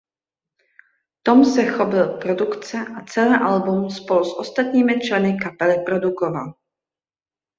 Tom 1.23 1.45
se 1.45 1.65
chopil 1.65 2.17
produkce 2.17 2.77
a 2.97 3.05
celé 3.05 3.35
album 3.39 3.89
spolu 3.89 4.25
s 4.25 4.37
ostatními 4.39 4.99
členy 4.99 5.37
kapely 5.43 5.83
produkoval. 5.85 6.53